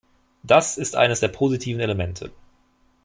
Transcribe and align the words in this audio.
Das 0.41 0.79
ist 0.79 0.95
eines 0.95 1.19
der 1.19 1.27
positiven 1.27 1.79
Elemente. 1.79 2.31